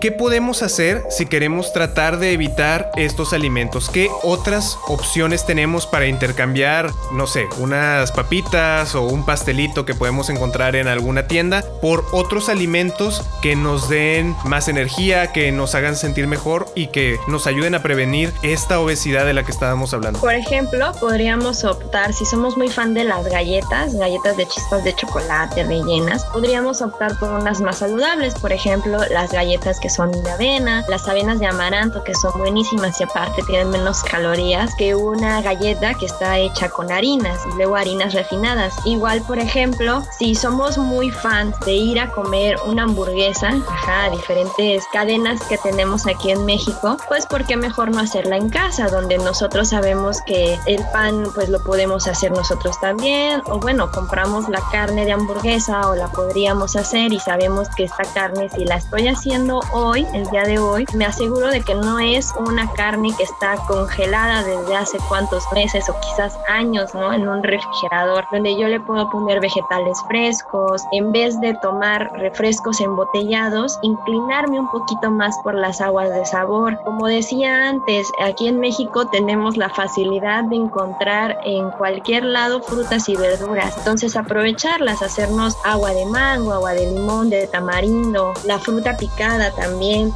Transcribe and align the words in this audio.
¿Qué 0.00 0.12
podemos 0.12 0.62
hacer 0.62 1.02
si 1.10 1.26
queremos 1.26 1.72
tratar 1.72 2.20
de 2.20 2.32
evitar 2.32 2.92
estos 2.94 3.32
alimentos? 3.32 3.90
¿Qué 3.90 4.08
otras 4.22 4.78
opciones 4.86 5.44
tenemos 5.44 5.88
para 5.88 6.06
intercambiar, 6.06 6.92
no 7.12 7.26
sé, 7.26 7.46
unas 7.58 8.12
papitas 8.12 8.94
o 8.94 9.02
un 9.02 9.26
pastelito 9.26 9.84
que 9.84 9.94
podemos 9.94 10.30
encontrar 10.30 10.76
en 10.76 10.86
alguna 10.86 11.26
tienda 11.26 11.64
por 11.82 12.04
otros 12.12 12.48
alimentos 12.48 13.24
que 13.42 13.56
nos 13.56 13.88
den 13.88 14.36
más 14.44 14.68
energía, 14.68 15.32
que 15.32 15.50
nos 15.50 15.74
hagan 15.74 15.96
sentir 15.96 16.28
mejor 16.28 16.66
y 16.76 16.88
que 16.88 17.18
nos 17.26 17.48
ayuden 17.48 17.74
a 17.74 17.82
prevenir 17.82 18.32
esta 18.44 18.78
obesidad 18.78 19.26
de 19.26 19.34
la 19.34 19.42
que 19.42 19.50
estábamos 19.50 19.92
hablando? 19.94 20.20
Por 20.20 20.34
ejemplo, 20.34 20.92
podríamos 21.00 21.64
optar, 21.64 22.12
si 22.12 22.24
somos 22.24 22.56
muy 22.56 22.68
fan 22.68 22.94
de 22.94 23.02
las 23.02 23.26
galletas, 23.26 23.96
galletas 23.96 24.36
de 24.36 24.46
chispas 24.46 24.84
de 24.84 24.94
chocolate 24.94 25.64
rellenas, 25.64 26.24
podríamos 26.26 26.82
optar 26.82 27.18
por 27.18 27.30
unas 27.30 27.60
más 27.60 27.78
saludables, 27.78 28.34
por 28.36 28.52
ejemplo, 28.52 29.00
las 29.10 29.32
galletas 29.32 29.80
que 29.80 29.87
son 29.88 30.10
de 30.10 30.30
avena, 30.30 30.84
las 30.88 31.08
avenas 31.08 31.38
de 31.38 31.46
amaranto 31.46 32.04
que 32.04 32.14
son 32.14 32.32
buenísimas 32.38 33.00
y 33.00 33.04
aparte 33.04 33.42
tienen 33.42 33.70
menos 33.70 34.02
calorías 34.02 34.74
que 34.76 34.94
una 34.94 35.40
galleta 35.42 35.94
que 35.94 36.06
está 36.06 36.38
hecha 36.38 36.68
con 36.68 36.90
harinas 36.90 37.38
y 37.50 37.56
luego 37.56 37.76
harinas 37.76 38.14
refinadas. 38.14 38.74
Igual, 38.84 39.22
por 39.22 39.38
ejemplo, 39.38 40.02
si 40.18 40.34
somos 40.34 40.78
muy 40.78 41.10
fans 41.10 41.58
de 41.60 41.72
ir 41.72 42.00
a 42.00 42.10
comer 42.10 42.56
una 42.66 42.84
hamburguesa, 42.84 43.50
ajá, 43.68 44.10
diferentes 44.10 44.84
cadenas 44.92 45.42
que 45.44 45.58
tenemos 45.58 46.06
aquí 46.06 46.30
en 46.30 46.44
México, 46.44 46.96
pues 47.08 47.26
¿por 47.26 47.44
qué 47.44 47.56
mejor 47.56 47.90
no 47.90 48.00
hacerla 48.00 48.36
en 48.36 48.48
casa, 48.48 48.88
donde 48.88 49.18
nosotros 49.18 49.68
sabemos 49.68 50.20
que 50.22 50.58
el 50.66 50.82
pan 50.92 51.24
pues 51.34 51.48
lo 51.48 51.62
podemos 51.62 52.06
hacer 52.06 52.32
nosotros 52.32 52.80
también, 52.80 53.42
o 53.46 53.58
bueno, 53.58 53.90
compramos 53.90 54.48
la 54.48 54.60
carne 54.70 55.04
de 55.04 55.12
hamburguesa 55.12 55.88
o 55.88 55.94
la 55.94 56.08
podríamos 56.08 56.76
hacer 56.76 57.12
y 57.12 57.20
sabemos 57.20 57.68
que 57.76 57.84
esta 57.84 58.04
carne 58.04 58.48
si 58.48 58.64
la 58.64 58.76
estoy 58.76 59.08
haciendo 59.08 59.60
hoy, 59.78 60.06
el 60.12 60.26
día 60.26 60.42
de 60.42 60.58
hoy, 60.58 60.84
me 60.94 61.04
aseguro 61.04 61.48
de 61.48 61.60
que 61.60 61.74
no 61.74 61.98
es 61.98 62.34
una 62.46 62.70
carne 62.72 63.12
que 63.16 63.22
está 63.22 63.56
congelada 63.66 64.42
desde 64.42 64.76
hace 64.76 64.98
cuántos 65.08 65.44
meses 65.52 65.88
o 65.88 65.94
quizás 66.00 66.36
años, 66.48 66.94
¿no? 66.94 67.12
En 67.12 67.28
un 67.28 67.42
refrigerador, 67.42 68.24
donde 68.32 68.58
yo 68.58 68.66
le 68.66 68.80
puedo 68.80 69.08
poner 69.10 69.40
vegetales 69.40 69.96
frescos, 70.08 70.82
en 70.92 71.12
vez 71.12 71.40
de 71.40 71.54
tomar 71.54 72.10
refrescos 72.14 72.80
embotellados, 72.80 73.78
inclinarme 73.82 74.58
un 74.58 74.70
poquito 74.70 75.10
más 75.10 75.36
por 75.44 75.54
las 75.54 75.80
aguas 75.80 76.10
de 76.10 76.24
sabor. 76.26 76.78
Como 76.84 77.06
decía 77.06 77.68
antes, 77.68 78.10
aquí 78.20 78.48
en 78.48 78.58
México 78.58 79.06
tenemos 79.06 79.56
la 79.56 79.68
facilidad 79.68 80.44
de 80.44 80.56
encontrar 80.56 81.38
en 81.44 81.70
cualquier 81.70 82.24
lado 82.24 82.60
frutas 82.62 83.08
y 83.08 83.16
verduras, 83.16 83.76
entonces 83.78 84.16
aprovecharlas, 84.16 85.02
hacernos 85.02 85.56
agua 85.64 85.92
de 85.92 86.06
mango, 86.06 86.52
agua 86.52 86.72
de 86.72 86.90
limón, 86.90 87.30
de 87.30 87.46
tamarindo, 87.46 88.32
la 88.44 88.58
fruta 88.58 88.96
picada 88.96 89.50
también 89.52 89.67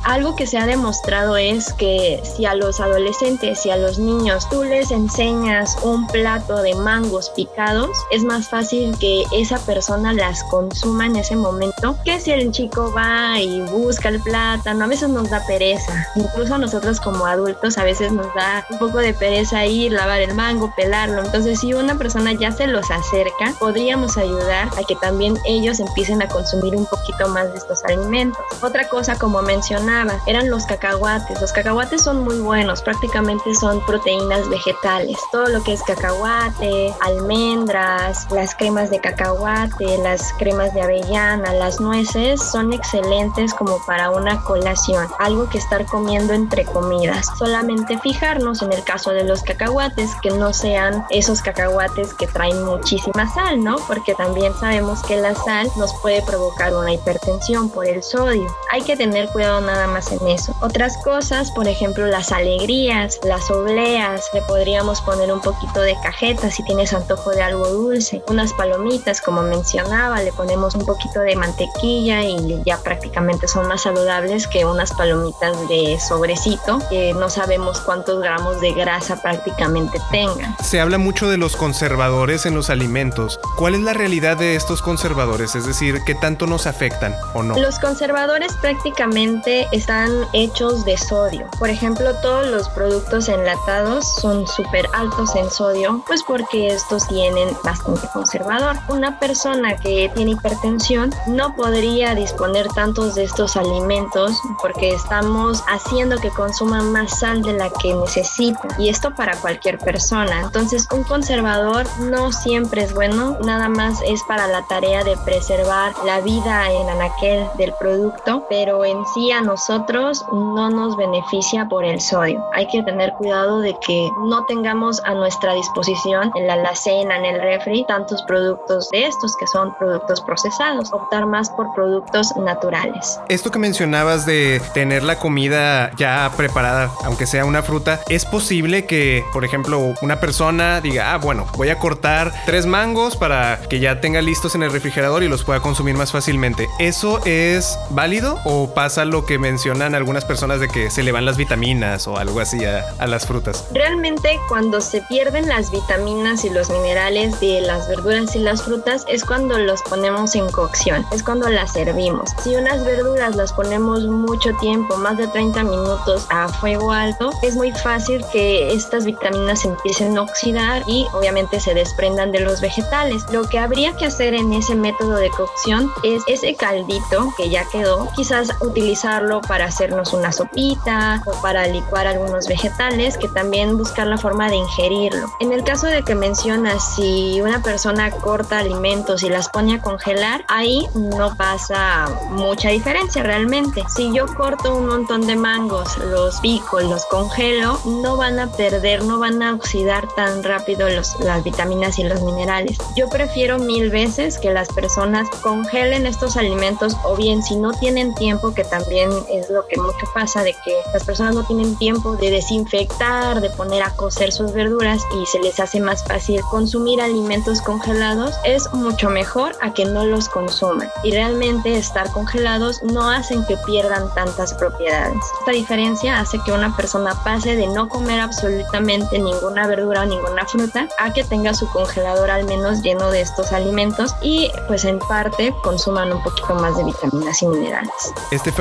algo 0.05 0.37
que 0.37 0.47
se 0.47 0.59
ha 0.59 0.67
demostrado 0.67 1.37
es 1.37 1.73
que 1.75 2.23
si 2.25 2.47
a 2.47 2.55
los 2.55 2.81
adolescentes 2.81 3.65
y 3.67 3.71
a 3.71 3.77
los 3.77 3.99
niños 3.99 4.49
tú 4.49 4.65
les 4.65 4.91
enseñas 4.91 5.77
un 5.83 6.07
plato 6.07 6.63
de 6.63 6.75
mangos 6.75 7.31
picados, 7.31 7.91
es 8.11 8.25
más 8.25 8.49
fácil 8.49 8.97
que 8.99 9.25
esa 9.33 9.59
persona 9.59 10.13
las 10.13 10.43
consuma 10.45 11.07
en 11.07 11.17
ese 11.17 11.37
momento 11.37 11.97
que 12.05 12.21
si 12.21 12.31
el 12.31 12.51
chico 12.51 12.93
va 12.97 13.41
y 13.41 13.61
busca 13.63 14.09
el 14.09 14.21
plátano, 14.21 14.85
a 14.85 14.89
veces 14.89 15.09
nos 15.09 15.29
da 15.29 15.45
pereza. 15.47 16.07
Incluso 16.17 16.57
nosotros 16.59 17.01
como 17.01 17.27
adultos 17.27 17.79
a 17.79 17.85
veces 17.85 18.13
nos 18.13 18.33
da 18.35 18.65
un 18.71 18.79
poco 18.79 18.99
de 18.99 19.13
pereza 19.13 19.67
ir, 19.67 19.93
lavar 19.93 20.21
el 20.21 20.35
mango, 20.35 20.73
pelarlo. 20.77 21.23
Entonces 21.23 21.61
si 21.61 21.75
una 21.75 21.97
persona 21.97 22.33
ya 22.33 22.53
se 22.53 22.67
los 22.67 22.91
acerca, 22.91 23.53
podríamos 23.59 24.17
ayudar 24.17 24.69
a 24.79 24.85
que 24.87 24.97
también 24.97 25.39
ellos 25.45 25.81
empiecen 25.81 26.23
a 26.23 26.29
consumir 26.29 26.75
un 26.75 26.87
poquito 26.87 27.29
más 27.29 27.53
de 27.53 27.59
estos 27.59 27.85
alimentos. 27.85 28.41
Otra 28.63 28.89
cosa 28.89 29.19
como 29.19 29.42
mencionaba, 29.43 30.15
eran 30.27 30.51
los 30.51 30.65
cacahuates. 30.67 31.41
Los 31.41 31.53
cacahuates 31.53 32.03
son 32.03 32.25
muy 32.25 32.41
buenos, 32.41 32.83
prácticamente 32.83 33.55
son 33.55 33.85
proteínas 33.87 34.49
vegetales. 34.49 35.19
Todo 35.31 35.49
lo 35.49 35.63
que 35.63 35.75
es 35.75 35.83
cacahuate, 35.83 36.95
almendras, 37.01 38.31
las 38.31 38.55
cremas 38.55 38.91
de 38.91 39.01
cacahuate, 39.01 39.99
las 39.99 40.33
cremas 40.39 40.73
de 40.75 40.83
avellana, 40.83 41.53
las 41.53 41.81
nueces 41.81 42.43
son 42.43 42.73
excelentes 42.73 43.55
como 43.55 43.85
para 43.87 44.11
una 44.11 44.43
colación, 44.43 45.07
algo 45.19 45.49
que 45.49 45.59
estar 45.59 45.85
comiendo 45.87 46.33
entre 46.33 46.65
comidas. 46.65 47.27
Solamente 47.39 47.99
fijarnos 47.99 48.63
en 48.63 48.73
el 48.73 48.83
caso 48.85 49.11
de 49.11 49.25
los 49.25 49.43
cacahuates 49.43 50.11
que 50.23 50.31
no 50.31 50.53
sean 50.53 51.05
esos 51.11 51.43
cacahuates 51.43 52.15
que 52.15 52.27
traen 52.27 52.65
muchísima 52.65 53.33
sal, 53.33 53.63
¿no? 53.63 53.77
Porque 53.87 54.15
también 54.15 54.53
sabemos 54.61 55.03
que 55.03 55.17
la 55.17 55.35
sal 55.35 55.69
nos 55.77 55.93
puede 56.01 56.23
provocar 56.23 56.75
una 56.75 56.93
hipertensión 56.93 57.71
por 57.71 57.87
el 57.87 58.03
sodio. 58.03 58.47
Hay 58.71 58.83
que 58.83 58.97
tener 58.97 59.29
cuidado 59.33 59.61
nada 59.61 59.87
más 59.87 60.13
en 60.13 60.27
eso. 60.29 60.55
Otras 60.61 60.97
cosas, 60.99 61.51
por 61.53 61.69
ejemplo, 61.69 62.07
las 62.07 62.33
alegrías, 62.33 63.19
las 63.25 63.51
obleas, 63.51 64.29
le 64.33 64.43
podríamos 64.43 65.01
poner 65.03 65.33
un 65.33 65.41
poquito 65.41 65.81
de 65.81 65.97
cajeta 66.03 66.51
si 66.51 66.63
tienes 66.65 66.93
antojo 66.93 67.31
de 67.31 67.43
algo 67.43 67.69
dulce. 67.69 68.23
Unas 68.29 68.53
palomitas, 68.53 69.21
como 69.21 69.43
mencionaba, 69.43 70.23
le 70.23 70.33
ponemos 70.33 70.75
un 70.75 70.85
poquito 70.85 71.21
de 71.21 71.37
mantequilla 71.37 72.23
y 72.25 72.63
ya 72.65 72.79
prácticamente 72.79 73.49
son 73.49 73.69
más 73.69 73.83
saludables 73.83 74.47
que 74.47 74.65
unas 74.65 74.93
palomitas 74.93 75.69
de 75.69 75.99
sobrecito 76.01 76.79
que 76.91 77.15
no 77.15 77.31
sabemos 77.31 77.81
cuántos 77.81 78.21
gramos 78.21 78.61
de 78.61 78.73
grasa 78.73 79.21
prácticamente 79.23 79.99
tengan. 80.11 80.57
Se 80.63 80.81
habla 80.81 80.99
mucho 80.99 81.29
de 81.29 81.37
los 81.37 81.57
conservadores 81.57 82.47
en 82.47 82.55
los 82.55 82.71
alimentos. 82.71 83.41
¿Cuál 83.57 83.75
es 83.75 83.81
la 83.81 83.93
realidad 83.93 84.37
de 84.37 84.57
estos 84.57 84.83
conservadores? 84.83 85.55
Es 85.55 85.67
decir, 85.67 86.01
¿qué 86.05 86.15
tanto 86.15 86.47
nos 86.47 86.67
afectan 86.67 87.15
o 87.35 87.43
no? 87.43 87.59
Los 87.59 87.79
conservadores 87.79 88.53
prácticamente 88.61 89.22
están 89.71 90.11
hechos 90.33 90.85
de 90.85 90.97
sodio. 90.97 91.49
Por 91.59 91.71
ejemplo, 91.71 92.13
todos 92.23 92.47
los 92.49 92.69
productos 92.71 93.29
enlatados 93.29 94.05
son 94.21 94.47
súper 94.49 94.87
altos 94.93 95.37
en 95.37 95.49
sodio, 95.49 96.03
pues 96.07 96.25
porque 96.25 96.69
estos 96.69 97.07
tienen 97.07 97.49
bastante 97.63 98.09
conservador. 98.13 98.77
Una 98.89 99.21
persona 99.21 99.77
que 99.77 100.11
tiene 100.15 100.33
hipertensión 100.33 101.15
no 101.29 101.55
podría 101.55 102.15
disponer 102.17 102.67
tantos 102.69 103.15
de 103.15 103.25
estos 103.25 103.57
alimentos 103.57 104.37
porque 104.61 104.93
estamos 104.93 105.63
haciendo 105.69 106.17
que 106.19 106.31
consuman 106.31 106.91
más 106.91 107.21
sal 107.21 107.43
de 107.43 107.53
la 107.53 107.71
que 107.71 107.95
necesita 107.95 108.67
y 108.79 108.89
esto 108.89 109.15
para 109.15 109.37
cualquier 109.37 109.79
persona. 109.79 110.41
Entonces, 110.41 110.89
un 110.93 111.05
conservador 111.05 111.87
no 112.01 112.33
siempre 112.33 112.83
es 112.83 112.93
bueno, 112.93 113.39
nada 113.45 113.69
más 113.69 114.01
es 114.05 114.21
para 114.25 114.49
la 114.49 114.67
tarea 114.67 115.05
de 115.05 115.17
preservar 115.19 115.93
la 116.05 116.21
vida 116.21 116.71
en 116.73 116.89
anaquel 116.89 117.47
del 117.57 117.73
producto, 117.75 118.47
pero 118.49 118.85
en 118.85 119.02
sí 119.15 119.33
a 119.33 119.41
nosotros 119.41 120.25
no 120.33 120.71
nos 120.71 120.97
beneficia 120.97 121.67
por 121.69 121.85
el 121.85 122.01
sodio. 122.01 122.43
Hay 122.53 122.67
que 122.69 122.83
tener 122.83 123.13
cuidado 123.15 123.61
de 123.61 123.75
que 123.87 124.11
no 124.27 124.45
tengamos 124.47 125.03
a 125.05 125.15
nuestra 125.15 125.55
disposición 125.55 126.31
en 126.35 126.47
la 126.47 126.55
alacena, 126.55 127.17
en 127.17 127.25
el 127.25 127.41
refri, 127.41 127.85
tantos 127.87 128.23
productos 128.23 128.89
de 128.91 129.07
estos 129.07 129.37
que 129.37 129.47
son 129.47 129.75
productos 129.79 130.21
procesados. 130.21 130.93
Optar 130.93 131.27
más 131.27 131.51
por 131.51 131.73
productos 131.75 132.35
naturales. 132.37 133.21
Esto 133.29 133.51
que 133.51 133.59
mencionabas 133.59 134.27
de 134.27 134.61
tener 134.75 135.03
la 135.03 135.19
comida 135.19 135.91
ya 135.97 136.31
preparada, 136.37 136.91
aunque 137.05 137.27
sea 137.27 137.45
una 137.45 137.63
fruta, 137.63 138.01
es 138.09 138.25
posible 138.27 138.87
que, 138.87 139.25
por 139.33 139.45
ejemplo, 139.45 139.95
una 140.03 140.21
persona 140.21 140.81
diga, 140.81 141.15
ah, 141.15 141.19
bueno, 141.19 141.47
voy 141.57 141.71
a 141.71 141.79
cortar 141.79 142.33
tres 142.47 142.67
mangos 142.67 143.17
para 143.17 143.61
que 143.69 143.81
ya 143.81 144.01
tenga 144.01 144.21
listos 144.23 144.55
en 144.55 144.63
el 144.63 144.73
refrigerador 144.73 145.23
y 145.23 145.29
los 145.29 145.45
pueda 145.45 145.61
consumir 145.61 145.97
más 145.97 146.13
fácilmente. 146.13 146.69
¿Eso 146.79 147.21
es 147.25 147.79
válido 147.91 148.39
o 148.45 148.73
pasa 148.75 148.92
lo 148.99 149.25
que 149.25 149.39
mencionan 149.39 149.95
algunas 149.95 150.25
personas 150.25 150.61
de 150.61 150.69
que 150.69 150.91
se 150.91 151.03
le 151.03 151.13
van 151.13 151.25
las 151.25 151.37
vitaminas 151.37 152.07
o 152.07 152.19
algo 152.19 152.41
así 152.41 152.65
a, 152.65 152.85
a 152.99 153.07
las 153.07 153.27
frutas. 153.27 153.65
Realmente 153.73 154.39
cuando 154.49 154.81
se 154.81 155.01
pierden 155.03 155.49
las 155.49 155.71
vitaminas 155.71 156.45
y 156.45 156.51
los 156.51 156.69
minerales 156.69 157.41
de 157.41 157.63
las 157.63 157.89
verduras 157.89 158.37
y 158.37 158.41
las 158.41 158.63
frutas 158.63 159.05
es 159.09 159.25
cuando 159.25 159.59
los 159.59 159.83
ponemos 159.83 160.35
en 160.35 160.49
cocción, 160.51 161.07
es 161.11 161.23
cuando 161.23 161.49
las 161.49 161.73
servimos. 161.73 162.31
Si 162.45 162.55
unas 162.55 162.85
verduras 162.85 163.35
las 163.35 163.53
ponemos 163.53 164.07
mucho 164.07 164.55
tiempo, 164.57 164.97
más 164.99 165.17
de 165.17 165.27
30 165.27 165.65
minutos 165.65 166.27
a 166.29 166.49
fuego 166.49 166.93
alto, 166.93 167.31
es 167.43 167.57
muy 167.57 167.73
fácil 167.73 168.23
que 168.31 168.73
estas 168.73 169.05
vitaminas 169.05 169.65
empiecen 169.65 170.19
a 170.19 170.23
oxidar 170.23 170.83
y 170.87 171.07
obviamente 171.15 171.61
se 171.61 171.73
desprendan 171.75 172.31
de 172.31 172.41
los 172.41 172.61
vegetales. 172.61 173.23
Lo 173.33 173.49
que 173.49 173.59
habría 173.59 173.97
que 173.97 174.07
hacer 174.07 174.35
en 174.35 174.53
ese 174.53 174.75
método 174.75 175.17
de 175.17 175.31
cocción 175.31 175.91
es 176.03 176.23
ese 176.27 176.55
caldito 176.55 177.33
que 177.37 177.49
ya 177.49 177.65
quedó, 177.71 178.09
quizás 178.15 178.51
utilizar 178.61 178.82
utilizarlo 178.83 179.41
para 179.43 179.67
hacernos 179.67 180.13
una 180.13 180.33
sopita 180.33 181.23
o 181.25 181.41
para 181.41 181.69
licuar 181.69 182.09
algunos 182.09 182.49
vegetales, 182.49 183.17
que 183.17 183.29
también 183.29 183.79
buscar 183.79 184.09
la 184.09 184.19
forma 184.19 184.49
de 184.49 184.57
ingerirlo. 184.57 185.31
En 185.39 185.53
el 185.53 185.63
caso 185.63 185.87
de 185.87 186.03
que 186.03 186.17
mencionas 186.17 186.97
si 186.97 187.41
una 187.41 187.63
persona 187.63 188.11
corta 188.11 188.59
alimentos 188.59 189.23
y 189.23 189.29
las 189.29 189.49
pone 189.49 189.75
a 189.75 189.81
congelar, 189.81 190.45
ahí 190.49 190.89
no 190.95 191.37
pasa 191.37 192.09
mucha 192.31 192.71
diferencia 192.71 193.23
realmente. 193.23 193.85
Si 193.95 194.13
yo 194.13 194.27
corto 194.27 194.75
un 194.75 194.87
montón 194.87 195.29
de 195.29 195.37
mangos, 195.37 195.97
los 195.99 196.41
pico, 196.41 196.81
los 196.81 197.07
congelo, 197.07 197.79
no 197.85 198.17
van 198.17 198.41
a 198.41 198.51
perder, 198.51 199.05
no 199.05 199.21
van 199.21 199.43
a 199.45 199.55
oxidar 199.55 200.09
tan 200.17 200.43
rápido 200.43 200.89
los, 200.89 201.21
las 201.21 201.45
vitaminas 201.45 202.01
y 202.01 202.03
los 202.03 202.21
minerales. 202.23 202.79
Yo 202.97 203.09
prefiero 203.09 203.61
mil 203.61 203.91
veces 203.91 204.39
que 204.39 204.53
las 204.53 204.69
personas 204.69 205.29
congelen 205.41 206.05
estos 206.05 206.37
alimentos 206.37 206.97
o 207.05 207.15
bien 207.15 207.45
si 207.45 207.55
no 207.55 207.71
tienen 207.73 208.13
tiempo, 208.17 208.53
que 208.53 208.72
también 208.73 209.11
es 209.29 209.51
lo 209.51 209.67
que 209.67 209.79
mucho 209.79 210.07
pasa, 210.15 210.43
de 210.43 210.55
que 210.65 210.75
las 210.95 211.05
personas 211.05 211.35
no 211.35 211.45
tienen 211.45 211.77
tiempo 211.77 212.17
de 212.17 212.31
desinfectar, 212.31 213.43
de 213.43 213.51
poner 213.51 213.83
a 213.83 213.91
cocer 213.91 214.33
sus 214.33 214.51
verduras 214.55 215.03
y 215.21 215.27
se 215.27 215.39
les 215.41 215.61
hace 215.61 215.79
más 215.79 216.03
fácil 216.03 216.41
consumir 216.51 217.03
alimentos 217.03 217.61
congelados, 217.61 218.35
es 218.45 218.73
mucho 218.73 219.11
mejor 219.11 219.53
a 219.61 219.75
que 219.75 219.85
no 219.85 220.07
los 220.07 220.31
consuman. 220.31 220.91
Y 221.03 221.11
realmente 221.11 221.77
estar 221.77 222.11
congelados 222.13 222.83
no 222.83 223.11
hacen 223.11 223.45
que 223.45 223.59
pierdan 223.59 224.13
tantas 224.15 224.55
propiedades. 224.55 225.19
Esta 225.41 225.53
diferencia 225.53 226.19
hace 226.19 226.39
que 226.39 226.53
una 226.53 226.75
persona 226.75 227.15
pase 227.23 227.57
de 227.57 227.67
no 227.67 227.91
comer 227.91 228.21
absolutamente 228.21 229.19
ninguna 229.19 229.67
verdura 229.67 230.03
o 230.03 230.07
ninguna 230.07 230.47
fruta 230.47 230.89
a 230.99 231.13
que 231.13 231.25
tenga 231.25 231.53
su 231.53 231.69
congelador 231.69 232.31
al 232.31 232.45
menos 232.45 232.81
lleno 232.81 233.11
de 233.11 233.21
estos 233.21 233.53
alimentos 233.53 234.15
y 234.23 234.51
pues 234.67 234.87
en 234.87 234.99
parte 234.99 235.55
consuman 235.63 236.11
un 236.11 236.23
poquito 236.23 236.55
más 236.55 236.75
de 236.79 236.85
vitaminas 236.85 237.43
y 237.43 237.47
minerales. 237.49 237.93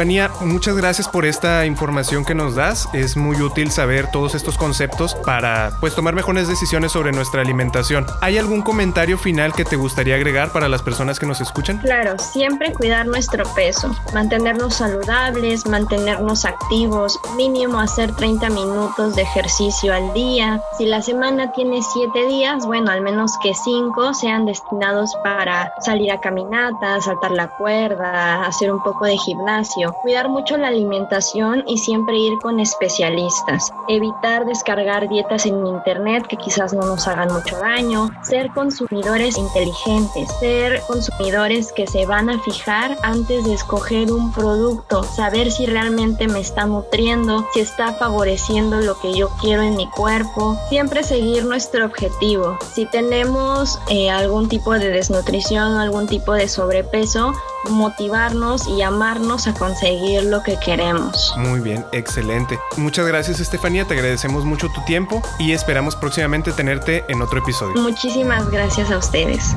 Estefanía, 0.02 0.32
muchas 0.42 0.76
gracias 0.76 1.08
por 1.08 1.28
esta 1.28 1.64
información 1.68 2.26
que 2.26 2.34
nos 2.34 2.56
das. 2.56 2.90
Es 2.92 3.16
muy 3.16 3.40
útil 3.40 3.70
saber 3.70 4.10
todos 4.10 4.34
estos 4.34 4.58
conceptos 4.58 5.14
para 5.14 5.74
pues 5.80 5.94
tomar 5.94 6.16
mejores 6.16 6.48
decisiones 6.48 6.92
sobre 6.92 7.12
nuestra 7.12 7.42
alimentación. 7.42 8.08
¿Hay 8.20 8.40
algún 8.40 8.64
comentario 8.64 9.20
final 9.20 9.54
que 9.54 9.64
te 9.64 9.76
gustaría 9.76 10.16
agregar 10.16 10.52
para 10.52 10.68
las 10.70 10.82
personas 10.82 11.20
que 11.20 11.28
nos 11.28 11.40
escuchan? 11.40 11.78
Claro, 11.78 12.18
siempre 12.18 12.74
cuidar 12.74 13.06
nuestro 13.06 13.44
peso, 13.54 13.96
mantenernos 14.12 14.74
saludables, 14.74 15.68
mantenernos 15.68 16.46
activos, 16.46 17.20
mínimo 17.38 17.80
hacer 17.80 18.12
30 18.16 18.50
minutos 18.50 19.16
de 19.16 19.22
ejercicio 19.22 19.94
al 19.94 20.12
día. 20.16 20.64
Si 20.80 20.88
la 20.88 21.04
semana 21.04 21.52
tiene 21.52 21.80
7 21.84 22.26
días, 22.26 22.66
bueno, 22.66 22.90
al 22.90 23.02
menos 23.02 23.34
que 23.44 23.54
5 23.54 24.16
sean 24.16 24.48
destinados 24.48 25.16
para 25.24 25.72
salir 25.82 26.12
a 26.12 26.20
caminatas, 26.20 27.06
saltar 27.06 27.30
la 27.30 27.50
cuerda, 27.50 28.48
hacer 28.48 28.72
un 28.72 28.82
poco 28.82 29.06
de 29.06 29.16
gimnasio. 29.18 29.91
Cuidar 30.02 30.30
mucho 30.30 30.58
la 30.58 30.70
alimentación 30.70 31.64
y 31.68 31.78
siempre 31.78 32.18
ir 32.18 32.38
con 32.42 32.60
especialistas. 32.60 33.72
Evitar 33.88 34.46
descargar 34.46 35.10
dietas 35.10 35.46
en 35.46 35.66
internet 35.66 36.26
que 36.28 36.38
quizás 36.38 36.74
no 36.74 36.86
nos 36.86 37.08
hagan 37.08 37.32
mucho 37.34 37.58
daño. 37.58 38.10
Ser 38.24 38.50
consumidores 38.52 39.38
inteligentes. 39.38 40.30
Ser 40.40 40.82
consumidores 40.88 41.72
que 41.72 41.88
se 41.88 42.06
van 42.06 42.30
a 42.30 42.40
fijar 42.40 42.98
antes 43.04 43.46
de 43.46 43.54
escoger 43.54 44.12
un 44.12 44.32
producto. 44.32 45.04
Saber 45.04 45.52
si 45.52 45.66
realmente 45.66 46.28
me 46.28 46.40
está 46.40 46.66
nutriendo, 46.66 47.46
si 47.54 47.60
está 47.60 47.94
favoreciendo 47.94 48.80
lo 48.82 49.00
que 49.00 49.14
yo 49.14 49.30
quiero 49.42 49.62
en 49.62 49.76
mi 49.76 49.90
cuerpo. 49.90 50.58
Siempre 50.70 51.04
seguir 51.04 51.46
nuestro 51.46 51.86
objetivo. 51.86 52.58
Si 52.74 52.86
tenemos 52.86 53.80
eh, 53.90 54.10
algún 54.10 54.50
tipo 54.50 54.74
de 54.74 54.90
desnutrición 54.90 55.76
o 55.76 55.80
algún 55.80 56.08
tipo 56.08 56.34
de 56.34 56.48
sobrepeso, 56.48 57.34
motivarnos 57.70 58.68
y 58.68 58.82
amarnos 58.82 59.48
a 59.48 59.54
conseguir 59.54 60.24
lo 60.24 60.44
que 60.44 60.58
queremos. 60.60 61.34
Muy 61.38 61.60
bien, 61.60 61.86
excelente. 61.92 62.60
Muchas 62.78 63.06
gracias 63.06 63.40
Estefanía, 63.40 63.86
te 63.86 63.94
agradecemos 63.94 64.46
mucho 64.46 64.70
tu 64.70 64.84
tiempo 64.86 65.22
y 65.40 65.52
esperamos 65.52 65.96
próximamente 65.96 66.52
tenerte 66.52 67.04
en 67.08 67.22
otro 67.22 67.40
episodio. 67.40 67.82
Muchísimas 67.82 68.50
gracias 68.50 68.92
a 68.92 68.98
ustedes. 68.98 69.56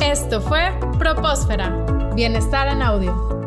Esto 0.00 0.40
fue 0.40 0.72
Propósfera, 0.98 1.70
Bienestar 2.14 2.68
en 2.68 2.82
Audio. 2.82 3.43